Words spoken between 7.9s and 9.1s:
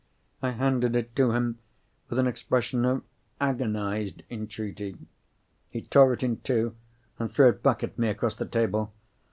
me across the table.